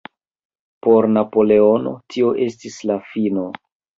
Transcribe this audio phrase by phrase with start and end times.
[0.85, 3.47] Por Napoleono tio estis la fino.